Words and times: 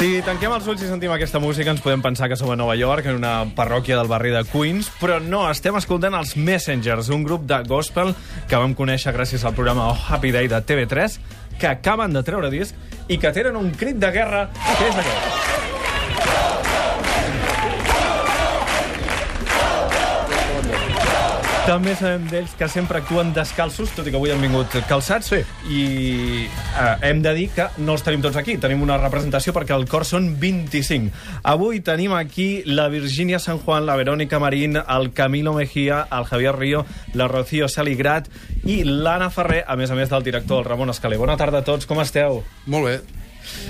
Si 0.00 0.22
tanquem 0.24 0.48
els 0.56 0.64
ulls 0.64 0.80
i 0.80 0.86
sentim 0.88 1.12
aquesta 1.12 1.36
música, 1.44 1.74
ens 1.74 1.82
podem 1.84 2.00
pensar 2.00 2.30
que 2.32 2.36
som 2.40 2.48
a 2.48 2.54
Nova 2.56 2.72
York, 2.72 3.04
en 3.10 3.18
una 3.18 3.34
parròquia 3.52 3.98
del 3.98 4.08
barri 4.08 4.30
de 4.32 4.40
Queens, 4.48 4.88
però 4.96 5.18
no, 5.20 5.42
estem 5.52 5.76
escoltant 5.76 6.16
els 6.16 6.32
Messengers, 6.40 7.10
un 7.12 7.26
grup 7.26 7.44
de 7.44 7.58
gospel 7.68 8.14
que 8.48 8.56
vam 8.56 8.72
conèixer 8.78 9.12
gràcies 9.12 9.44
al 9.44 9.52
programa 9.58 9.90
Oh 9.90 10.00
Happy 10.08 10.32
Day 10.32 10.48
de 10.48 10.62
TV3, 10.64 11.20
que 11.60 11.68
acaben 11.68 12.16
de 12.16 12.24
treure 12.24 12.48
disc 12.48 12.72
i 13.12 13.20
que 13.20 13.34
tenen 13.36 13.60
un 13.60 13.74
crit 13.76 14.00
de 14.00 14.14
guerra, 14.16 14.46
que 14.56 14.88
és 14.88 15.04
aquest. 15.04 15.39
També 21.70 21.92
sabem 21.94 22.24
d'ells 22.26 22.56
que 22.58 22.66
sempre 22.66 22.98
actuen 22.98 23.28
descalços, 23.30 23.92
tot 23.94 24.08
i 24.08 24.10
que 24.10 24.18
avui 24.18 24.32
han 24.34 24.40
vingut 24.42 24.72
calçats. 24.90 25.28
Sí. 25.30 25.38
I 25.70 25.82
eh, 26.50 26.96
hem 27.06 27.20
de 27.22 27.30
dir 27.36 27.44
que 27.54 27.68
no 27.78 27.94
els 27.94 28.02
tenim 28.02 28.24
tots 28.24 28.40
aquí. 28.40 28.56
Tenim 28.58 28.82
una 28.82 28.96
representació 28.98 29.54
perquè 29.54 29.76
el 29.76 29.86
cor 29.86 30.02
són 30.08 30.32
25. 30.42 31.14
Avui 31.52 31.78
tenim 31.86 32.16
aquí 32.18 32.64
la 32.66 32.88
Virginia 32.90 33.38
San 33.38 33.62
Juan, 33.62 33.86
la 33.86 33.94
Verónica 33.94 34.42
Marín, 34.42 34.80
el 34.82 35.12
Camilo 35.14 35.54
Mejía, 35.54 36.08
el 36.10 36.26
Javier 36.26 36.56
Río, 36.58 36.82
la 37.14 37.30
Rocío 37.30 37.70
Saligrat 37.70 38.26
i 38.66 38.82
l'Anna 38.82 39.30
Ferrer, 39.30 39.62
a 39.62 39.78
més 39.78 39.94
a 39.94 40.02
més 40.02 40.10
del 40.10 40.26
director, 40.26 40.64
el 40.64 40.70
Ramon 40.72 40.90
Escalé. 40.90 41.22
Bona 41.22 41.38
tarda 41.38 41.62
a 41.62 41.70
tots, 41.70 41.86
com 41.86 42.02
esteu? 42.02 42.42
Molt 42.66 42.90
bé. 42.90 43.00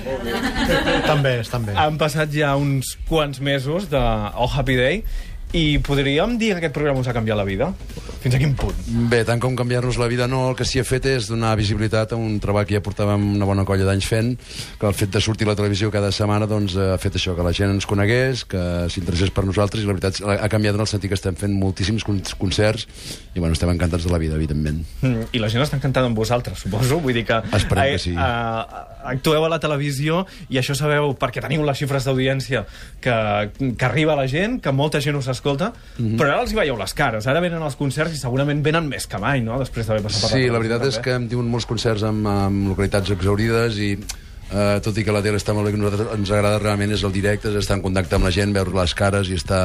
Estan 0.00 1.22
bé, 1.22 1.40
estan 1.40 1.64
bé. 1.68 1.74
Han 1.78 2.00
passat 2.00 2.32
ja 2.34 2.54
uns 2.58 2.96
quants 3.08 3.40
mesos 3.44 3.90
de 3.92 4.00
Oh 4.00 4.48
Happy 4.48 4.76
Day 4.76 5.04
i 5.52 5.80
podríem 5.82 6.36
dir 6.38 6.52
que 6.54 6.60
aquest 6.62 6.76
programa 6.76 7.02
us 7.02 7.08
ha 7.10 7.16
canviat 7.16 7.38
la 7.40 7.46
vida? 7.48 7.72
Fins 8.20 8.34
a 8.36 8.38
quin 8.40 8.52
punt? 8.58 8.76
Bé, 9.08 9.22
tant 9.24 9.40
com 9.40 9.54
canviar-nos 9.56 9.96
la 10.00 10.08
vida 10.10 10.26
no, 10.28 10.42
el 10.50 10.56
que 10.58 10.66
s'hi 10.68 10.82
ha 10.82 10.84
fet 10.84 11.06
és 11.08 11.28
donar 11.30 11.54
visibilitat 11.56 12.12
a 12.12 12.18
un 12.20 12.36
treball 12.42 12.66
que 12.68 12.76
ja 12.76 12.82
portàvem 12.84 13.22
una 13.38 13.48
bona 13.48 13.64
colla 13.68 13.86
d'anys 13.88 14.08
fent, 14.10 14.34
que 14.80 14.88
el 14.88 14.96
fet 14.96 15.14
de 15.14 15.22
sortir 15.24 15.48
a 15.48 15.52
la 15.52 15.56
televisió 15.56 15.88
cada 15.94 16.10
setmana 16.12 16.48
doncs, 16.50 16.76
ha 16.76 16.98
fet 17.00 17.16
això, 17.16 17.32
que 17.38 17.46
la 17.46 17.54
gent 17.56 17.72
ens 17.72 17.88
conegués, 17.88 18.44
que 18.44 18.62
s'interessés 18.92 19.32
per 19.32 19.46
nosaltres, 19.48 19.84
i 19.84 19.88
la 19.88 19.96
veritat 19.96 20.20
ha 20.20 20.50
canviat 20.52 20.76
en 20.76 20.84
el 20.84 20.90
sentit 20.90 21.08
que 21.12 21.16
estem 21.16 21.38
fent 21.40 21.56
moltíssims 21.56 22.04
con- 22.04 22.20
concerts, 22.38 22.86
i 23.34 23.40
bueno, 23.40 23.56
estem 23.56 23.72
encantats 23.72 24.04
de 24.04 24.12
la 24.12 24.20
vida, 24.20 24.36
evidentment. 24.36 24.84
Mm, 25.00 25.30
I 25.32 25.40
la 25.40 25.48
gent 25.48 25.64
està 25.64 25.80
encantada 25.80 26.10
amb 26.10 26.20
vosaltres, 26.20 26.60
suposo. 26.66 27.00
Vull 27.00 27.16
dir 27.16 27.24
que... 27.24 27.40
Esperem 27.56 27.94
que 27.94 28.02
sí. 28.04 28.12
eh, 28.12 28.84
actueu 29.14 29.44
a 29.44 29.48
la 29.48 29.60
televisió 29.62 30.26
i 30.52 30.60
això 30.60 30.76
sabeu, 30.76 31.14
perquè 31.16 31.40
teniu 31.40 31.64
les 31.64 31.80
xifres 31.80 32.04
d'audiència 32.04 32.66
que, 33.00 33.16
que 33.56 33.88
arriba 33.88 34.12
a 34.12 34.20
la 34.20 34.28
gent, 34.28 34.60
que 34.60 34.76
molta 34.76 35.00
gent 35.00 35.16
us 35.16 35.30
escolta, 35.32 35.72
mm 35.72 36.04
-hmm. 36.04 36.20
però 36.20 36.34
ara 36.34 36.42
els 36.42 36.52
hi 36.52 36.60
veieu 36.60 36.76
les 36.76 36.94
cares. 36.94 37.26
Ara 37.26 37.40
venen 37.40 37.62
els 37.62 37.76
concerts 37.76 38.09
i 38.14 38.18
segurament 38.20 38.62
venen 38.64 38.88
més 38.90 39.06
que 39.10 39.20
mai, 39.22 39.42
no?, 39.44 39.58
després 39.62 39.88
d'haver 39.88 40.04
passat 40.06 40.26
per 40.26 40.32
Sí, 40.34 40.48
la 40.50 40.62
veritat 40.62 40.86
és 40.88 40.98
que 41.02 41.14
hem 41.16 41.28
tingut 41.30 41.48
molts 41.50 41.68
concerts 41.70 42.04
amb, 42.06 42.26
amb 42.30 42.72
localitats 42.72 43.12
exaurides 43.14 43.78
i 43.80 43.92
eh, 43.96 44.80
tot 44.84 44.98
i 44.98 45.04
que 45.06 45.14
la 45.14 45.22
tele 45.24 45.40
està 45.40 45.54
molt 45.56 45.68
bé, 45.68 45.74
que 45.74 45.80
nosaltres 45.80 46.12
ens 46.18 46.34
agrada 46.34 46.60
realment 46.62 46.92
és 46.96 47.04
el 47.06 47.14
directe, 47.14 47.52
és 47.52 47.60
estar 47.62 47.78
en 47.78 47.84
contacte 47.84 48.18
amb 48.18 48.28
la 48.28 48.34
gent, 48.34 48.52
veure 48.56 48.74
les 48.76 48.96
cares 48.98 49.30
i 49.30 49.38
estar, 49.38 49.62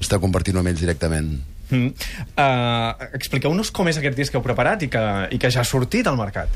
estar 0.00 0.20
compartint 0.22 0.60
amb 0.60 0.72
ells 0.72 0.82
directament. 0.82 1.32
Mm. 1.70 1.94
Uh, 2.34 3.10
Expliqueu-nos 3.14 3.70
com 3.74 3.88
és 3.90 4.00
aquest 4.00 4.18
disc 4.18 4.34
que 4.34 4.40
heu 4.40 4.44
preparat 4.46 4.82
i 4.86 4.90
que, 4.90 5.04
i 5.30 5.38
que 5.38 5.52
ja 5.54 5.62
ha 5.62 5.68
sortit 5.68 6.10
al 6.10 6.18
mercat. 6.18 6.50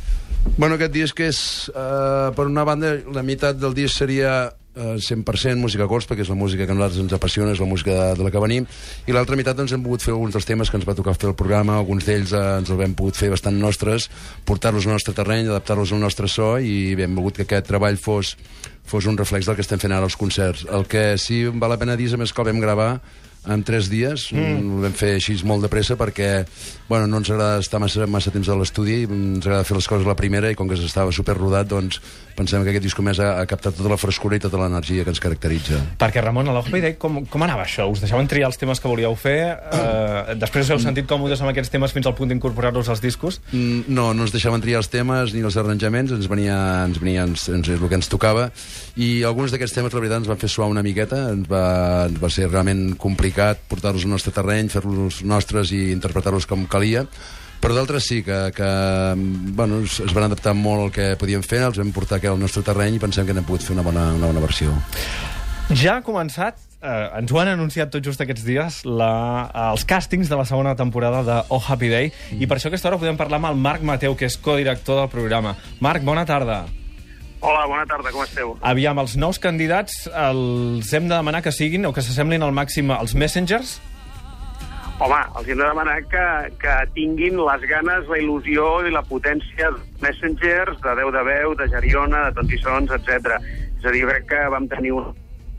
Bueno, 0.58 0.74
aquest 0.74 0.92
disc 0.92 1.20
és, 1.24 1.38
eh, 1.72 2.28
per 2.36 2.44
una 2.50 2.66
banda, 2.68 2.90
la 3.14 3.22
meitat 3.24 3.56
del 3.56 3.72
disc 3.72 3.96
seria 3.96 4.52
100% 4.74 5.56
música 5.60 5.86
gospel, 5.86 6.16
que 6.18 6.24
és 6.24 6.30
la 6.30 6.38
música 6.38 6.66
que 6.66 6.72
a 6.72 6.74
nosaltres 6.74 7.02
ens 7.04 7.14
apassiona, 7.14 7.52
és 7.54 7.60
la 7.62 7.68
música 7.70 7.94
de, 7.94 8.08
de 8.18 8.26
la 8.26 8.32
que 8.34 8.42
venim, 8.42 8.66
i 9.06 9.14
l'altra 9.14 9.38
meitat 9.38 9.56
doncs, 9.56 9.74
hem 9.76 9.84
pogut 9.84 10.02
fer 10.02 10.14
alguns 10.14 10.34
dels 10.34 10.48
temes 10.48 10.70
que 10.70 10.78
ens 10.80 10.86
va 10.88 10.96
tocar 10.98 11.14
fer 11.14 11.30
el 11.30 11.38
programa, 11.38 11.78
alguns 11.78 12.06
d'ells 12.08 12.34
eh, 12.34 12.44
ens 12.58 12.72
els 12.74 12.84
hem 12.86 12.96
pogut 12.98 13.18
fer 13.18 13.30
bastant 13.30 13.58
nostres, 13.60 14.08
portar-los 14.48 14.88
al 14.88 14.96
nostre 14.96 15.14
terreny, 15.14 15.46
adaptar-los 15.46 15.94
al 15.94 16.02
nostre 16.02 16.30
so, 16.30 16.56
i 16.58 16.96
hem 16.98 17.14
volgut 17.14 17.38
que 17.38 17.46
aquest 17.46 17.70
treball 17.70 18.00
fos, 18.00 18.34
fos 18.84 19.06
un 19.06 19.18
reflex 19.20 19.46
del 19.46 19.58
que 19.58 19.64
estem 19.64 19.82
fent 19.82 19.94
ara 19.94 20.10
als 20.10 20.18
concerts. 20.18 20.66
El 20.66 20.88
que 20.90 21.14
sí 21.22 21.44
val 21.46 21.70
la 21.70 21.78
pena 21.80 21.96
dir 21.96 22.10
és 22.10 22.18
a 22.18 22.20
més 22.20 22.34
que 22.34 22.42
el 22.42 22.50
vam 22.50 22.62
gravar 22.64 22.90
en 23.46 23.64
tres 23.66 23.90
dies, 23.92 24.30
mm. 24.32 24.70
ho 24.76 24.82
vam 24.84 24.96
fer 24.96 25.14
així 25.18 25.36
molt 25.44 25.64
de 25.64 25.70
pressa 25.72 25.98
perquè 26.00 26.44
bueno, 26.88 27.06
no 27.06 27.18
ens 27.18 27.30
agrada 27.30 27.60
estar 27.60 27.80
massa, 27.80 28.06
massa 28.06 28.32
temps 28.32 28.48
a 28.48 28.56
l'estudi, 28.58 29.04
ens 29.08 29.46
agrada 29.46 29.64
fer 29.64 29.76
les 29.78 29.88
coses 29.88 30.04
a 30.04 30.10
la 30.10 30.16
primera 30.18 30.50
i 30.52 30.56
com 30.56 30.68
que 30.68 30.76
estava 30.76 31.12
super 31.12 31.36
rodat, 31.38 31.68
doncs 31.70 32.00
pensem 32.36 32.64
que 32.64 32.72
aquest 32.74 32.84
disc 32.84 33.00
més 33.04 33.20
ha, 33.22 33.38
ha 33.40 33.46
captat 33.48 33.76
tota 33.78 33.92
la 33.92 33.98
frescura 34.00 34.36
i 34.36 34.42
tota 34.42 34.58
l'energia 34.60 35.04
que 35.06 35.12
ens 35.14 35.22
caracteritza. 35.22 35.80
Perquè, 36.00 36.20
Ramon, 36.24 36.50
a 36.50 36.56
l'Ojo 36.56 36.74
Day, 36.74 36.96
com, 37.00 37.22
com 37.30 37.44
anava 37.46 37.64
això? 37.64 37.86
Us 37.90 38.02
deixaven 38.04 38.28
triar 38.28 38.50
els 38.50 38.60
temes 38.60 38.82
que 38.82 38.90
volíeu 38.90 39.14
fer? 39.16 39.38
Eh, 39.54 40.34
després 40.40 40.66
us 40.66 40.74
heu 40.74 40.82
sentit 40.82 41.08
còmodes 41.08 41.44
amb 41.44 41.52
aquests 41.52 41.72
temes 41.72 41.94
fins 41.94 42.08
al 42.10 42.16
punt 42.18 42.32
d'incorporar-los 42.32 42.90
als 42.92 43.04
discos? 43.04 43.40
Mm, 43.52 43.86
No, 43.94 44.10
no 44.16 44.26
ens 44.26 44.34
deixaven 44.34 44.60
triar 44.64 44.82
els 44.82 44.90
temes 44.92 45.32
ni 45.32 45.44
els 45.44 45.56
arranjaments, 45.60 46.12
ens 46.16 46.28
venia, 46.28 46.56
ens 46.88 47.00
venia 47.00 47.24
ens, 47.28 47.48
ens, 47.52 47.70
el 47.70 47.88
que 47.88 48.00
ens 48.00 48.10
tocava, 48.12 48.48
i 48.96 49.22
alguns 49.24 49.54
d'aquests 49.54 49.78
temes, 49.78 49.94
la 49.94 50.02
veritat, 50.02 50.24
ens 50.24 50.30
van 50.32 50.40
fer 50.40 50.50
suar 50.50 50.68
una 50.72 50.82
miqueta, 50.84 51.30
ens 51.32 51.48
va, 51.50 51.64
ens 52.10 52.20
va 52.20 52.32
ser 52.32 52.50
realment 52.50 52.92
complicat 53.00 53.33
portar-los 53.68 54.04
al 54.06 54.14
nostre 54.14 54.32
terreny, 54.34 54.70
fer-los 54.72 55.22
nostres 55.26 55.72
i 55.74 55.88
interpretar-los 55.92 56.46
com 56.50 56.66
calia, 56.70 57.04
però 57.64 57.76
d'altres 57.76 58.04
sí, 58.04 58.20
que, 58.22 58.38
que 58.52 58.68
bueno, 59.56 59.80
es, 59.86 60.00
van 60.12 60.26
adaptar 60.28 60.52
molt 60.56 60.82
al 60.82 60.92
que 60.92 61.06
podíem 61.20 61.44
fer, 61.44 61.62
els 61.64 61.80
vam 61.80 61.94
portar 61.96 62.18
aquí 62.18 62.28
al 62.28 62.40
nostre 62.40 62.64
terreny 62.66 62.98
i 62.98 63.02
pensem 63.02 63.24
que 63.24 63.36
n'hem 63.36 63.46
pogut 63.48 63.64
fer 63.64 63.72
una 63.76 63.86
bona, 63.86 64.10
una 64.18 64.28
bona 64.28 64.44
versió. 64.44 64.74
Ja 65.72 65.96
ha 65.96 66.04
començat, 66.04 66.60
eh, 66.84 67.08
ens 67.22 67.32
ho 67.32 67.40
han 67.40 67.54
anunciat 67.54 67.88
tot 67.94 68.04
just 68.04 68.20
aquests 68.20 68.44
dies, 68.44 68.82
la, 68.84 69.48
els 69.70 69.86
càstings 69.88 70.28
de 70.28 70.36
la 70.36 70.44
segona 70.44 70.76
temporada 70.76 71.24
de 71.24 71.40
Oh 71.48 71.62
Happy 71.62 71.88
Day, 71.88 72.12
mm. 72.12 72.44
i 72.44 72.50
per 72.50 72.58
això 72.58 72.68
aquesta 72.68 72.92
hora 72.92 73.00
podem 73.00 73.16
parlar 73.16 73.40
amb 73.40 73.54
el 73.54 73.60
Marc 73.64 73.86
Mateu, 73.86 74.12
que 74.12 74.28
és 74.28 74.36
codirector 74.36 75.00
del 75.00 75.12
programa. 75.16 75.56
Marc, 75.80 76.04
bona 76.04 76.28
tarda. 76.28 76.66
Hola, 77.44 77.66
bona 77.68 77.84
tarda, 77.84 78.08
com 78.08 78.22
esteu? 78.24 78.54
Aviam, 78.64 78.96
els 79.02 79.18
nous 79.20 79.36
candidats 79.36 80.06
els 80.08 80.92
hem 80.96 81.10
de 81.10 81.12
demanar 81.12 81.42
que 81.44 81.52
siguin 81.52 81.84
o 81.84 81.90
que 81.92 82.00
s'assemblin 82.00 82.40
al 82.40 82.54
màxim 82.56 82.88
als 82.94 83.12
Messengers? 83.20 83.74
Home, 85.04 85.18
els 85.36 85.50
hem 85.52 85.60
de 85.60 85.66
demanar 85.66 85.98
que, 86.08 86.24
que 86.62 86.76
tinguin 86.96 87.36
les 87.36 87.66
ganes, 87.68 88.08
la 88.08 88.20
il·lusió 88.22 88.70
i 88.88 88.94
la 88.94 89.04
potència 89.04 89.68
de 89.74 89.82
Messengers, 90.00 90.80
de 90.86 90.96
Déu 91.02 91.12
de 91.12 91.26
Veu, 91.28 91.52
de 91.60 91.68
Geriona, 91.74 92.22
de 92.30 92.38
Tontissons, 92.38 92.96
etc. 92.96 93.36
És 93.76 93.84
a 93.84 93.92
dir, 93.92 94.06
crec 94.08 94.24
que 94.32 94.40
vam 94.56 94.70
tenir 94.72 94.94
una 94.96 95.12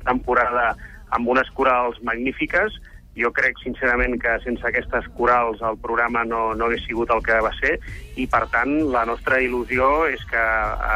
temporada 0.09 0.71
amb 1.13 1.29
unes 1.35 1.53
corals 1.53 2.01
magnífiques. 2.01 2.81
Jo 3.15 3.31
crec, 3.31 3.59
sincerament, 3.63 4.17
que 4.19 4.33
sense 4.43 4.65
aquestes 4.67 5.05
corals 5.15 5.61
el 5.63 5.77
programa 5.79 6.25
no, 6.27 6.49
no 6.53 6.67
hagués 6.67 6.83
sigut 6.83 7.13
el 7.15 7.23
que 7.23 7.37
va 7.43 7.53
ser 7.61 7.77
i, 8.15 8.25
per 8.27 8.43
tant, 8.51 8.73
la 8.91 9.05
nostra 9.07 9.39
il·lusió 9.43 10.09
és 10.11 10.23
que 10.27 10.43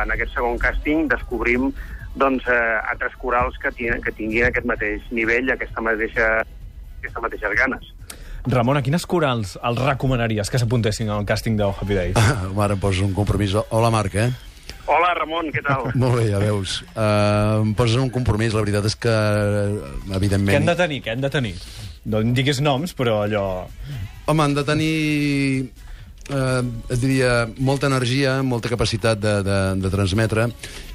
en 0.02 0.12
aquest 0.16 0.36
segon 0.36 0.60
càsting 0.60 1.08
descobrim 1.12 1.70
doncs, 2.20 2.44
eh, 2.52 2.92
altres 2.92 3.16
corals 3.22 3.56
que, 3.62 3.72
tinguin, 3.72 4.02
que 4.04 4.12
tinguin 4.12 4.50
aquest 4.50 4.68
mateix 4.68 5.06
nivell, 5.16 5.54
aquesta 5.54 5.84
mateixa, 5.86 6.28
aquestes 7.00 7.24
mateixes 7.24 7.56
ganes. 7.62 7.94
Ramon, 8.50 8.80
a 8.80 8.84
quines 8.84 9.06
corals 9.08 9.58
els 9.64 9.82
recomanaries 9.84 10.50
que 10.52 10.60
s'apuntessin 10.60 11.12
al 11.12 11.28
càsting 11.28 11.58
de 11.60 11.68
Happy 11.70 11.96
Day? 11.96 12.14
Ara 12.18 12.76
em 12.76 12.80
poses 12.82 13.04
un 13.06 13.16
compromís. 13.16 13.56
Hola, 13.70 13.92
Marc, 13.94 14.16
eh? 14.16 14.32
Hola, 14.90 15.12
Ramon, 15.20 15.52
què 15.54 15.62
tal? 15.66 15.92
Molt 16.02 16.18
bé, 16.18 16.30
ja 16.32 16.40
veus. 16.42 16.80
Uh, 16.96 17.62
em 17.62 17.76
poses 17.78 18.00
un 18.02 18.10
compromís, 18.14 18.56
la 18.56 18.64
veritat 18.64 18.88
és 18.90 18.98
que, 18.98 19.14
evidentment... 20.18 20.56
Què 20.56 20.62
han 20.64 20.72
de 20.72 20.78
tenir, 20.80 21.04
què 21.06 21.14
han 21.14 21.26
de 21.26 21.32
tenir? 21.34 21.54
No 22.10 22.24
em 22.26 22.34
diguis 22.34 22.62
noms, 22.66 22.96
però 22.98 23.22
allò... 23.28 23.44
Home, 24.30 24.46
han 24.46 24.56
de 24.58 24.64
tenir, 24.66 24.96
eh, 26.30 26.62
es 26.94 27.02
diria, 27.02 27.32
molta 27.58 27.90
energia, 27.90 28.40
molta 28.46 28.70
capacitat 28.72 29.22
de, 29.22 29.34
de, 29.46 29.58
de 29.82 29.92
transmetre 29.94 30.48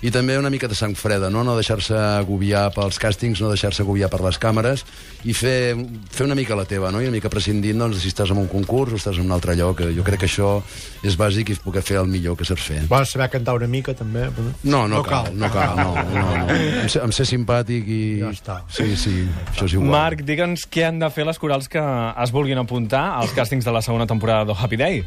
i 0.05 0.11
també 0.13 0.37
una 0.37 0.51
mica 0.53 0.69
de 0.69 0.77
sang 0.77 0.93
freda, 0.99 1.31
no, 1.33 1.41
no 1.47 1.55
deixar-se 1.57 1.97
agobiar 1.97 2.67
pels 2.75 2.99
càstings, 3.01 3.41
no 3.41 3.49
deixar-se 3.49 3.81
agobiar 3.85 4.11
per 4.13 4.21
les 4.21 4.37
càmeres 4.41 4.85
i 5.25 5.33
fer, 5.33 5.73
fer 6.13 6.27
una 6.27 6.37
mica 6.37 6.59
la 6.59 6.67
teva, 6.69 6.91
no? 6.93 7.01
i 7.01 7.09
una 7.09 7.17
mica 7.17 7.33
prescindint 7.33 7.81
doncs, 7.81 8.03
si 8.03 8.13
estàs 8.13 8.35
en 8.35 8.43
un 8.43 8.51
concurs 8.53 8.93
o 8.93 9.01
estàs 9.01 9.17
en 9.17 9.25
un 9.25 9.33
altre 9.33 9.57
lloc. 9.57 9.81
Jo 9.97 10.05
crec 10.05 10.25
que 10.25 10.29
això 10.29 10.59
és 11.07 11.17
bàsic 11.17 11.55
i 11.55 11.59
poder 11.65 11.85
fer 11.87 11.97
el 12.03 12.13
millor 12.13 12.37
que 12.37 12.45
saps 12.45 12.69
fer. 12.69 12.83
Vols 12.91 13.17
saber 13.17 13.31
cantar 13.33 13.57
una 13.57 13.71
mica, 13.71 13.97
també? 13.97 14.29
No, 14.37 14.85
no, 14.85 14.99
no 14.99 15.03
cal, 15.09 15.33
no 15.33 15.49
cal, 15.55 15.73
no, 15.81 15.97
no, 16.13 16.29
no. 16.37 16.61
Em 16.85 16.93
sé, 16.93 17.01
em 17.01 17.17
sé 17.17 17.25
simpàtic 17.33 17.89
i... 17.89 18.03
Ja 18.21 18.37
està. 18.37 18.61
Sí, 18.69 18.91
sí, 19.01 19.23
això 19.55 19.71
és 19.71 19.79
igual. 19.79 19.89
Marc, 19.95 20.25
digue'ns 20.29 20.69
què 20.69 20.85
han 20.91 21.01
de 21.01 21.09
fer 21.15 21.25
les 21.25 21.41
corals 21.41 21.71
que 21.73 21.81
es 21.81 22.35
vulguin 22.35 22.61
apuntar 22.61 23.07
als 23.23 23.33
càstings 23.33 23.65
de 23.65 23.73
la 23.73 23.81
segona 23.85 24.05
temporada 24.11 24.53
de 24.53 24.61
Happy 24.61 24.77
Day. 24.81 25.07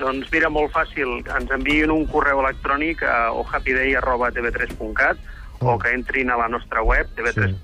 Doncs 0.00 0.30
mira, 0.32 0.48
molt 0.48 0.72
fàcil. 0.72 1.20
Ens 1.36 1.50
enviïn 1.52 1.90
un 1.92 2.06
correu 2.08 2.40
electrònic 2.40 3.02
a 3.04 3.32
ohappyday.tv3.cat 3.36 5.18
Oh. 5.60 5.74
o 5.74 5.78
que 5.78 5.92
entrin 5.92 6.30
a 6.30 6.36
la 6.36 6.48
nostra 6.48 6.82
web, 6.82 7.06
tv3 7.16 7.54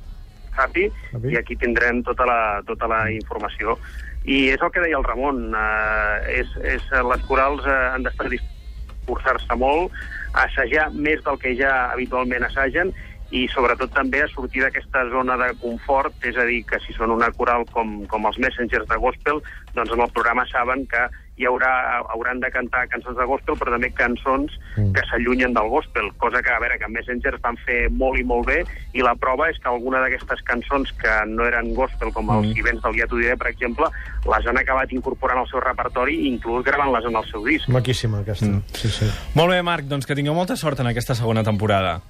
Happy, 0.56 0.90
Happy. 1.12 1.32
i 1.32 1.36
aquí 1.36 1.56
tindrem 1.56 2.02
tota 2.04 2.26
la, 2.28 2.62
tota 2.66 2.88
la 2.88 3.10
informació. 3.12 3.78
I 4.24 4.52
és 4.52 4.60
el 4.62 4.70
que 4.70 4.82
deia 4.84 4.98
el 4.98 5.04
Ramon, 5.04 5.54
eh, 5.56 6.40
és, 6.40 6.50
és, 6.74 6.84
les 6.92 7.24
corals 7.28 7.64
eh, 7.64 7.78
han 7.94 8.04
d'estar 8.04 8.28
discursar-se 8.28 9.56
molt, 9.56 9.96
assajar 10.44 10.90
més 10.92 11.24
del 11.24 11.40
que 11.40 11.54
ja 11.56 11.72
habitualment 11.92 12.44
assagen, 12.44 12.92
i 13.32 13.46
sobretot 13.48 13.94
també 13.96 14.20
a 14.20 14.28
sortir 14.28 14.60
d'aquesta 14.60 15.06
zona 15.08 15.38
de 15.40 15.48
confort, 15.60 16.12
és 16.28 16.36
a 16.36 16.44
dir, 16.44 16.60
que 16.68 16.80
si 16.84 16.92
són 16.92 17.14
una 17.16 17.30
coral 17.32 17.64
com, 17.72 18.02
com 18.12 18.28
els 18.28 18.38
Messengers 18.38 18.88
de 18.92 19.00
Gospel, 19.00 19.40
doncs 19.72 19.92
en 19.96 20.04
el 20.04 20.12
programa 20.12 20.44
saben 20.52 20.84
que 20.86 21.06
hi 21.40 21.46
haurà, 21.48 21.70
hauran 22.12 22.40
de 22.42 22.50
cantar 22.52 22.84
cançons 22.92 23.16
de 23.16 23.26
gospel, 23.28 23.56
però 23.58 23.72
també 23.72 23.88
cançons 23.96 24.52
mm. 24.76 24.92
que 24.96 25.04
s'allunyen 25.08 25.56
del 25.56 25.70
gospel, 25.72 26.10
cosa 26.20 26.42
que, 26.44 26.52
a 26.52 26.60
veure, 26.60 26.78
que 26.78 26.90
Messengers 26.92 27.40
van 27.44 27.56
fer 27.64 27.86
molt 27.90 28.20
i 28.20 28.26
molt 28.28 28.46
bé, 28.50 28.60
i 28.92 29.04
la 29.04 29.14
prova 29.18 29.48
és 29.50 29.58
que 29.62 29.70
alguna 29.72 30.02
d'aquestes 30.04 30.44
cançons 30.48 30.92
que 31.00 31.16
no 31.32 31.48
eren 31.48 31.72
gospel, 31.78 32.12
com 32.12 32.30
els 32.36 32.52
Mm. 32.52 32.58
Del 32.82 33.08
t'ho 33.08 33.18
diré, 33.20 33.36
per 33.38 33.48
exemple, 33.48 33.88
les 34.28 34.46
han 34.46 34.58
acabat 34.60 34.92
incorporant 34.92 35.40
al 35.40 35.48
seu 35.48 35.60
repertori 35.64 36.18
i 36.22 36.28
inclús 36.34 36.64
gravant-les 36.66 37.08
en 37.08 37.16
el 37.16 37.28
seu 37.30 37.44
disc. 37.46 37.68
Maquíssima, 37.72 38.20
aquesta. 38.20 38.46
Mm. 38.46 38.62
Sí, 38.76 38.90
sí. 38.92 39.10
Molt 39.38 39.54
bé, 39.54 39.62
Marc, 39.62 39.88
doncs 39.88 40.06
que 40.06 40.18
tingueu 40.18 40.36
molta 40.36 40.56
sort 40.56 40.80
en 40.80 40.92
aquesta 40.92 41.16
segona 41.18 41.44
temporada. 41.46 42.00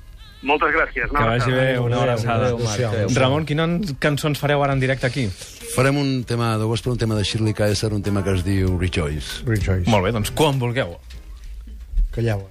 Moltes 0.43 0.73
gràcies. 0.75 1.11
Que 1.11 1.25
vagi 1.25 1.53
bé, 1.55 1.67
una 1.79 2.01
abraçada. 2.03 2.49
Adéu, 2.51 2.59
Marc, 2.67 2.87
adéu. 2.89 3.13
Ramon, 3.15 3.45
quines 3.47 3.95
cançons 4.03 4.39
fareu 4.43 4.63
ara 4.65 4.75
en 4.75 4.83
directe 4.83 5.07
aquí? 5.07 5.29
Farem 5.77 5.97
un 5.97 6.25
tema 6.29 6.57
de 6.59 6.67
gospel, 6.69 6.93
un 6.97 6.99
tema 6.99 7.15
de 7.15 7.23
Shirley 7.25 7.55
Kaiser, 7.55 7.93
un 7.95 8.03
tema 8.03 8.25
que 8.27 8.35
es 8.35 8.43
diu 8.45 8.75
Rejoice. 8.81 9.47
Rejoice. 9.47 9.89
Molt 9.91 10.05
bé, 10.05 10.13
doncs 10.13 10.35
quan 10.35 10.59
vulgueu. 10.59 10.99
Calleu. 12.13 12.43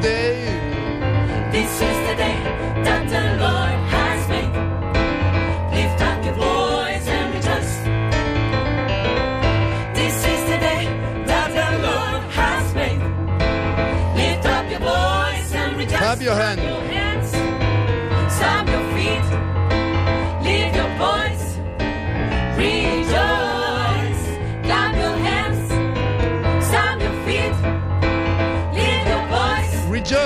today 0.00 0.37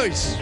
dois. 0.02 0.41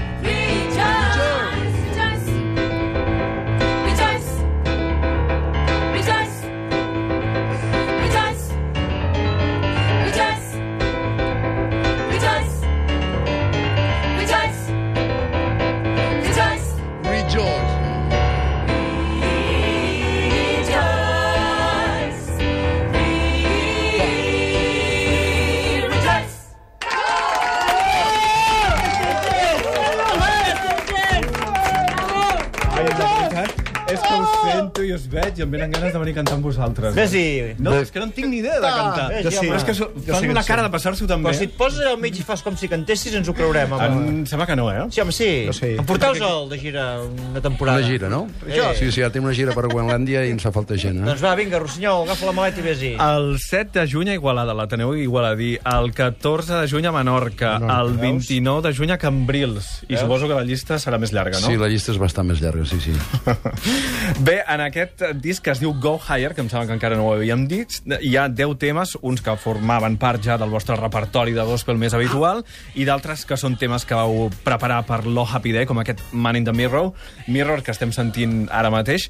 है 33.40 33.69
és 33.92 34.00
que 34.00 34.14
us 34.20 34.34
sento 34.44 34.84
i 34.86 34.92
us 34.94 35.06
veig 35.10 35.38
i 35.38 35.42
em 35.44 35.50
venen 35.50 35.70
ganes 35.74 35.92
de 35.92 35.98
venir 36.02 36.12
a 36.14 36.18
cantar 36.20 36.34
amb 36.38 36.44
vosaltres. 36.44 36.94
Vés-hi. 36.94 37.54
No, 37.58 37.74
és 37.80 37.90
que 37.90 37.98
no 38.00 38.06
en 38.08 38.12
tinc 38.16 38.28
ni 38.28 38.38
idea 38.42 38.58
de 38.60 38.70
cantar. 38.70 39.08
vés-hi, 39.10 39.24
Jo 39.24 39.30
sí. 39.30 39.46
Però 39.50 39.56
és 39.56 39.64
que 39.64 39.74
so- 39.74 39.90
fan 40.06 40.20
sí 40.24 40.28
una 40.28 40.44
cara 40.44 40.62
de 40.62 40.70
passar-s'ho 40.70 41.06
tan 41.06 41.22
Però 41.22 41.34
si 41.34 41.44
et 41.44 41.56
poses 41.56 41.84
al 41.86 41.98
mig 41.98 42.18
i 42.18 42.22
fas 42.22 42.42
com 42.42 42.56
si 42.56 42.68
cantessis, 42.68 43.14
ens 43.14 43.28
ho 43.28 43.34
creurem, 43.34 43.72
home. 43.72 43.86
Em 43.86 44.26
sembla 44.26 44.46
que 44.46 44.56
no, 44.56 44.70
eh? 44.72 44.86
Sí, 44.90 45.00
home, 45.00 45.12
sí. 45.12 45.30
Jo 45.46 45.52
sí. 45.52 45.74
Emporteu-se'l 45.78 46.48
de 46.50 46.58
gira 46.58 47.00
una 47.02 47.40
temporada. 47.40 47.78
Una 47.78 47.86
gira, 47.86 48.08
no? 48.08 48.28
Eh. 48.46 48.60
Sí, 48.78 48.90
sí, 48.92 49.02
ara 49.02 49.10
tenim 49.10 49.26
una 49.28 49.34
gira 49.34 49.52
per 49.56 49.64
Groenlàndia 49.68 50.24
i 50.26 50.30
ens 50.30 50.42
fa 50.42 50.52
falta 50.52 50.76
gent, 50.76 51.02
eh? 51.02 51.06
Doncs 51.06 51.22
va, 51.24 51.34
vinga, 51.34 51.58
Rossinyol, 51.58 52.04
agafa 52.08 52.26
la 52.26 52.32
maleta 52.32 52.60
i 52.60 52.62
vés-hi. 52.64 52.94
El 53.00 53.38
7 53.38 53.80
de 53.80 53.86
juny 53.90 54.10
a 54.10 54.14
Igualada, 54.14 54.54
l'Ateneu 54.54 54.94
Igualadí. 54.94 55.58
El 55.64 55.92
14 55.94 56.54
de 56.62 56.68
juny 56.68 56.86
a 56.86 56.92
Menorca. 56.92 57.58
Menorca, 57.58 57.80
el 57.80 57.88
veus? 57.96 58.00
29 58.00 58.68
de 58.68 58.74
juny 58.76 58.90
a 58.92 58.98
Cambrils. 58.98 59.82
I 59.88 59.94
Veus? 59.94 60.00
suposo 60.00 60.28
que 60.28 60.34
la 60.34 60.44
llista 60.44 60.76
serà 60.78 60.98
més 60.98 61.12
llarga, 61.12 61.38
no? 61.40 61.46
Sí, 61.46 61.56
la 61.56 61.68
llista 61.68 61.92
és 61.92 61.98
bastant 61.98 62.26
més 62.28 62.40
llarga, 62.40 62.64
sí, 62.66 62.78
sí. 62.80 62.92
Bé, 64.20 64.40
en 64.48 64.60
aquest 64.60 65.02
disc 65.22 65.44
que 65.44 65.52
es 65.54 65.60
diu 65.62 65.72
Go 65.80 65.94
Higher, 65.96 66.34
que 66.34 66.42
em 66.44 66.48
sembla 66.50 66.66
que 66.68 66.74
encara 66.76 66.98
no 66.98 67.06
ho 67.08 67.12
havíem 67.14 67.46
dit, 67.48 67.78
hi 68.04 68.16
ha 68.18 68.26
10 68.28 68.56
temes, 68.60 68.96
uns 69.00 69.22
que 69.24 69.36
formaven 69.40 69.96
part 70.02 70.24
ja 70.24 70.36
del 70.40 70.52
vostre 70.52 70.76
repertori 70.76 71.32
de 71.36 71.44
gospel 71.48 71.78
més 71.80 71.94
habitual, 71.96 72.42
i 72.74 72.84
d'altres 72.88 73.24
que 73.28 73.38
són 73.40 73.56
temes 73.60 73.86
que 73.88 73.96
vau 73.96 74.28
preparar 74.44 74.82
per 74.88 75.04
l'O 75.06 75.24
Happy 75.24 75.54
Day, 75.56 75.68
com 75.68 75.80
aquest 75.80 76.02
Man 76.12 76.36
in 76.36 76.48
the 76.48 76.52
Mirror, 76.56 76.92
Mirror 77.28 77.64
que 77.64 77.72
estem 77.72 77.94
sentint 77.96 78.42
ara 78.52 78.72
mateix, 78.74 79.08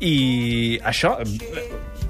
i 0.00 0.78
això 0.84 1.16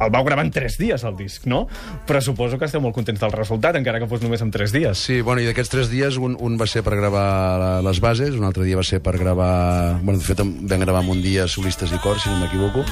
el 0.00 0.10
vau 0.10 0.24
gravar 0.24 0.46
en 0.46 0.50
3 0.50 0.78
dies, 0.80 1.04
el 1.04 1.16
disc, 1.18 1.44
no? 1.46 1.66
Però 2.08 2.22
suposo 2.24 2.58
que 2.58 2.66
esteu 2.66 2.80
molt 2.80 2.96
contents 2.96 3.20
del 3.20 3.34
resultat, 3.34 3.76
encara 3.76 4.00
que 4.00 4.08
fos 4.08 4.22
només 4.24 4.40
en 4.40 4.50
3 4.50 4.72
dies. 4.72 5.04
Sí, 5.10 5.20
bueno, 5.20 5.44
i 5.44 5.48
d'aquests 5.48 5.74
tres 5.74 5.90
dies, 5.92 6.16
un, 6.16 6.36
un 6.40 6.56
va 6.60 6.66
ser 6.70 6.82
per 6.86 6.96
gravar 6.96 7.82
les 7.84 8.00
bases, 8.00 8.34
un 8.38 8.48
altre 8.48 8.64
dia 8.64 8.80
va 8.80 8.86
ser 8.86 9.02
per 9.04 9.18
gravar... 9.20 10.00
Bueno, 10.00 10.18
de 10.18 10.24
fet, 10.24 10.40
vam 10.40 10.86
gravar 10.86 11.04
en 11.04 11.12
un 11.12 11.20
dia 11.22 11.46
solistes 11.50 11.92
i 11.92 11.99
cors, 12.04 12.24
si 12.24 12.32
no 12.32 12.38
m'equivoco, 12.40 12.84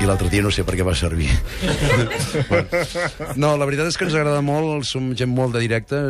i 0.00 0.08
l'altre 0.08 0.30
dia 0.32 0.44
no 0.44 0.52
sé 0.52 0.64
per 0.66 0.76
què 0.76 0.84
va 0.86 0.94
servir. 0.96 1.28
bueno, 2.50 2.82
no, 3.42 3.52
la 3.56 3.68
veritat 3.68 3.90
és 3.90 3.98
que 3.98 4.08
ens 4.08 4.16
agrada 4.16 4.42
molt, 4.44 4.84
som 4.88 5.12
gent 5.16 5.32
molt 5.32 5.56
de 5.56 5.62
directe, 5.64 6.00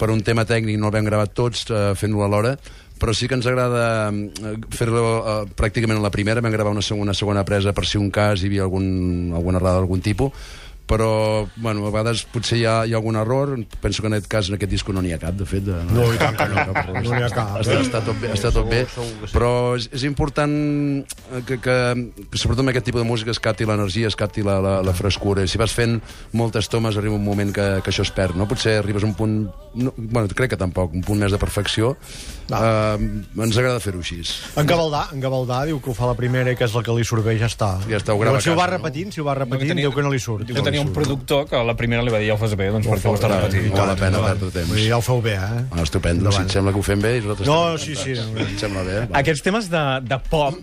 per 0.00 0.10
un 0.12 0.22
tema 0.26 0.46
tècnic 0.48 0.80
no 0.80 0.88
el 0.90 0.96
vam 0.98 1.08
gravar 1.08 1.28
tots 1.32 1.66
eh, 1.70 1.90
fent-lo 1.98 2.24
alhora, 2.24 2.54
però 3.00 3.14
sí 3.16 3.28
que 3.28 3.38
ens 3.38 3.48
agrada 3.48 4.10
eh, 4.12 4.54
fer-lo 4.76 5.04
eh, 5.18 5.36
pràcticament 5.56 6.00
a 6.00 6.04
la 6.04 6.12
primera, 6.14 6.44
vam 6.44 6.52
gravar 6.52 6.74
una 6.76 6.84
segona, 6.84 7.10
una 7.10 7.16
segona 7.16 7.44
presa 7.48 7.74
per 7.76 7.86
si 7.88 8.00
un 8.00 8.10
cas 8.14 8.44
hi 8.44 8.50
havia 8.50 8.66
algun, 8.68 9.32
alguna 9.36 9.60
errada 9.60 9.80
d'algun 9.80 10.04
tipus, 10.04 10.56
però, 10.90 11.46
bueno, 11.54 11.84
a 11.86 11.92
vegades 11.94 12.24
potser 12.32 12.58
hi 12.58 12.64
ha, 12.66 12.80
hi 12.88 12.94
ha 12.94 12.98
algun 12.98 13.14
error, 13.20 13.52
penso 13.80 14.02
que 14.02 14.08
en 14.10 14.16
aquest 14.16 14.30
cas, 14.32 14.48
en 14.50 14.56
aquest 14.56 14.72
disco 14.72 14.92
no 14.92 15.02
n'hi 15.04 15.12
ha 15.14 15.20
cap, 15.22 15.36
de 15.38 15.46
fet. 15.46 15.62
De, 15.68 15.76
No, 15.94 16.08
i 16.10 16.18
tant 16.18 16.34
que 16.34 16.48
no. 16.50 16.64
No 16.96 17.14
n'hi 17.14 17.22
ha 17.22 17.30
cap. 17.30 17.60
Està, 17.62 17.76
està, 17.84 18.00
tot 18.06 18.18
bé, 18.18 18.32
està 18.34 18.50
tot 18.54 18.66
bé, 18.70 18.80
però 19.30 19.52
és, 19.78 19.86
és 19.94 20.04
important 20.08 20.50
eh, 21.04 21.42
que, 21.46 21.60
que, 21.62 21.76
que 22.26 22.40
sobretot 22.40 22.64
amb 22.64 22.72
aquest 22.74 22.88
tipus 22.90 23.04
de 23.04 23.06
música 23.06 23.30
es 23.30 23.38
capti 23.42 23.68
l'energia, 23.68 24.10
es 24.10 24.18
capti 24.18 24.42
la, 24.46 24.58
la, 24.64 24.74
la 24.86 24.94
frescura. 24.96 25.46
Si 25.46 25.60
vas 25.60 25.74
fent 25.76 26.00
moltes 26.34 26.68
tomes 26.72 26.98
arriba 26.98 27.14
un 27.14 27.24
moment 27.24 27.54
que, 27.54 27.68
que 27.84 27.94
això 27.94 28.02
es 28.06 28.10
perd, 28.16 28.34
no? 28.40 28.48
Potser 28.50 28.80
arribes 28.80 29.06
a 29.06 29.10
un 29.10 29.14
punt, 29.14 29.38
no, 29.78 29.94
bueno, 29.96 30.26
crec 30.34 30.56
que 30.56 30.60
tampoc, 30.60 30.94
un 30.98 31.06
punt 31.06 31.22
més 31.22 31.30
de 31.30 31.38
perfecció. 31.38 31.94
Uh, 32.50 32.98
ens 33.38 33.54
agrada 33.60 33.78
fer-ho 33.78 34.00
així. 34.02 34.18
En 34.58 34.66
Gavaldà, 34.66 35.04
en 35.14 35.22
Gavaldà 35.22 35.60
diu 35.68 35.78
que 35.78 35.92
ho 35.92 35.94
fa 35.94 36.08
la 36.10 36.16
primera 36.18 36.50
i 36.50 36.58
que 36.58 36.66
és 36.66 36.74
la 36.74 36.82
que 36.82 36.96
li 36.96 37.06
surt 37.06 37.22
bé 37.22 37.36
i 37.36 37.38
ja 37.38 37.46
està. 37.46 37.76
Ja 37.86 38.00
està, 38.00 38.16
ho 38.16 38.18
grava 38.18 38.40
Però 38.40 38.42
si 38.42 38.50
ho 38.50 38.56
va 38.58 38.64
casa, 38.66 38.74
no? 38.74 38.80
repetint, 38.80 39.14
si 39.14 39.22
ho 39.22 39.26
va 39.28 39.36
repetint, 39.38 39.70
tenia- 39.70 39.86
diu 39.86 39.94
que 39.94 40.02
no 40.02 40.10
li 40.10 40.18
surt. 40.18 40.48
diu 40.48 40.58
que 40.58 40.64
tenia 40.66 40.79
tenia 40.80 40.88
un 40.88 40.94
productor 40.94 41.46
que 41.48 41.56
a 41.56 41.62
la 41.64 41.76
primera 41.76 42.02
li 42.02 42.12
va 42.12 42.20
dir 42.20 42.30
ja 42.30 42.36
ho 42.36 42.40
fas 42.40 42.54
bé, 42.58 42.70
doncs 42.72 42.88
per 42.88 42.98
què 43.00 43.10
ho 43.10 43.16
estàs 43.18 43.32
repetint? 43.32 43.68
no 43.70 43.76
val 43.78 43.90
la 43.92 43.96
pena 43.98 44.22
perdre 44.24 44.50
temps. 44.54 44.68
Vull 44.70 44.80
dir, 44.80 44.88
ja 44.90 44.98
ho 44.98 45.04
feu 45.04 45.22
bé, 45.24 45.34
eh? 45.36 45.62
Ah, 45.70 45.82
estupendo, 45.84 46.32
si 46.34 46.42
et 46.42 46.54
sembla 46.54 46.74
que 46.74 46.80
ho 46.80 46.86
fem 46.86 47.02
bé... 47.02 47.12
i 47.18 47.22
nosaltres 47.24 47.48
No, 47.48 47.60
sí, 47.78 47.96
sí, 47.98 48.16
no. 48.18 48.44
Em 48.44 48.56
sembla 48.60 48.84
bé. 48.86 48.98
Va. 49.04 49.20
Aquests 49.22 49.44
temes 49.46 49.70
de, 49.72 49.84
de 50.06 50.20
pop, 50.30 50.58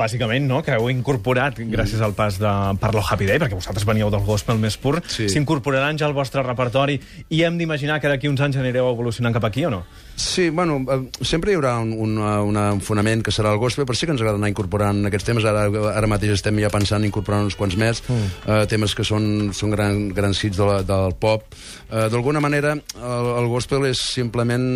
bàsicament, 0.00 0.48
no?, 0.48 0.62
que 0.66 0.76
heu 0.76 0.90
incorporat 0.92 1.60
gràcies 1.72 2.02
al 2.04 2.16
pas 2.18 2.38
de 2.42 2.54
Parlo 2.82 3.02
Happy 3.04 3.28
Day, 3.28 3.40
perquè 3.42 3.58
vosaltres 3.58 3.86
veníeu 3.88 4.10
del 4.14 4.24
gospel 4.26 4.60
més 4.62 4.78
pur, 4.80 4.98
Sí. 5.06 5.28
s'incorporaran 5.32 5.98
ja 5.98 6.06
al 6.08 6.14
vostre 6.16 6.42
repertori 6.44 6.98
i 7.30 7.42
hem 7.42 7.58
d'imaginar 7.58 8.00
que 8.00 8.08
d'aquí 8.10 8.28
uns 8.28 8.40
anys 8.40 8.58
anireu 8.60 8.90
evolucionant 8.90 9.34
cap 9.34 9.44
aquí 9.48 9.64
o 9.66 9.70
no? 9.70 9.84
Sí, 10.16 10.48
bueno, 10.48 10.78
eh, 10.88 11.24
sempre 11.24 11.52
hi 11.52 11.58
haurà 11.58 11.74
un, 11.82 11.92
un, 11.92 12.16
una, 12.18 12.70
un 12.72 12.80
fonament 12.80 13.22
que 13.24 13.32
serà 13.34 13.52
el 13.52 13.60
gospel, 13.60 13.84
però 13.84 13.96
sí 13.98 14.08
que 14.08 14.14
ens 14.14 14.22
agrada 14.22 14.40
anar 14.40 14.48
incorporant 14.48 15.04
aquests 15.10 15.28
temes. 15.28 15.44
Ara, 15.44 15.66
ara 15.92 16.08
mateix 16.08 16.32
estem 16.38 16.56
ja 16.62 16.70
pensant 16.72 17.04
en 17.04 17.10
incorporar 17.10 17.42
uns 17.44 17.56
quants 17.58 17.76
més, 17.76 18.00
mm. 18.08 18.30
eh, 18.46 18.62
temes 18.70 18.94
que 18.96 19.04
són, 19.04 19.52
són 19.56 19.72
gran, 19.74 20.08
grans 20.16 20.42
hits 20.44 20.58
de 20.60 20.66
la, 20.68 20.80
del 20.86 21.14
pop. 21.20 21.46
Eh, 21.90 22.06
D'alguna 22.12 22.42
manera, 22.44 22.74
el, 22.76 23.30
el 23.40 23.48
gospel 23.52 23.88
és 23.90 24.02
simplement... 24.12 24.66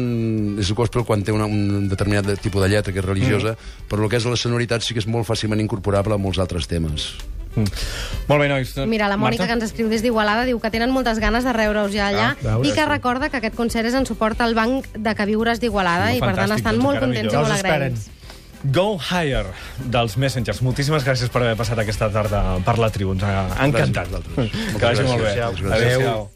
És 0.61 0.71
el 0.73 0.79
gospel 0.79 1.05
quan 1.09 1.25
té 1.27 1.35
una, 1.37 1.47
un 1.47 1.89
determinat 1.91 2.27
de, 2.31 2.39
tipus 2.41 2.65
de 2.65 2.71
lletra 2.73 2.95
que 2.95 3.03
és 3.03 3.07
religiosa, 3.07 3.57
mm. 3.57 3.91
però 3.91 4.07
el 4.07 4.13
que 4.13 4.21
és 4.21 4.29
la 4.31 4.39
sonoritat 4.41 4.87
sí 4.87 4.97
que 4.97 5.03
és 5.05 5.11
molt 5.11 5.29
fàcilment 5.29 5.61
incorporable 5.63 6.17
a 6.17 6.21
molts 6.21 6.41
altres 6.43 6.69
temes. 6.71 7.13
Mm. 7.57 7.67
Molt 8.29 8.45
bé, 8.45 8.47
nois. 8.49 8.73
Mira, 8.87 9.09
la 9.11 9.17
Mònica, 9.19 9.49
que 9.49 9.57
ens 9.57 9.67
escriu 9.67 9.89
des 9.91 10.05
d'Igualada, 10.07 10.45
diu 10.47 10.61
que 10.63 10.71
tenen 10.71 10.93
moltes 10.95 11.19
ganes 11.19 11.43
de 11.47 11.55
reure-us 11.57 11.91
ja 11.97 12.07
allà 12.13 12.29
Ah, 12.31 12.37
veure, 12.45 12.69
i 12.69 12.71
que 12.71 12.85
sí. 12.85 12.89
recorda 12.89 13.29
que 13.29 13.41
aquest 13.41 13.59
concert 13.59 13.91
és 13.91 13.97
en 13.99 14.07
suport 14.07 14.41
al 14.41 14.55
Banc 14.55 14.87
de 14.95 15.15
Queviures 15.19 15.59
d'Igualada 15.59 16.13
i, 16.15 16.23
per 16.23 16.37
tant, 16.39 16.55
estan 16.55 16.79
doncs 16.79 16.85
molt 16.85 17.03
contents 17.03 17.27
millor. 17.27 17.43
i 17.43 17.51
molt 17.51 17.59
agraïts. 17.59 18.09
Go 18.63 18.99
Higher, 18.99 19.47
dels 19.89 20.17
Messengers. 20.21 20.61
Moltíssimes 20.61 21.05
gràcies 21.07 21.33
per 21.33 21.41
haver 21.43 21.57
passat 21.57 21.81
aquesta 21.81 22.11
tarda 22.13 22.43
per 22.67 22.77
la 22.79 22.91
tribu. 22.93 23.15
Ens 23.17 23.25
ha 23.25 23.47
encantat. 23.65 24.11
Gràcies 24.11 24.13
vosaltres. 24.13 24.53
Que 24.77 24.85
vagi 24.85 25.09
molt 25.09 25.23
bé. 25.25 25.33
gràcies. 25.33 25.73
Adéu-siau. 25.73 26.31